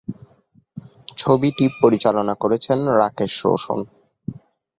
[1.17, 3.79] ছবিটি পরিচালনা করেছেন রাকেশ রোশন।